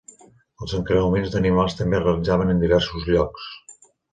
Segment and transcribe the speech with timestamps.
[0.65, 3.51] Els encreuaments d'animals també es realitzaven en diversos llocs.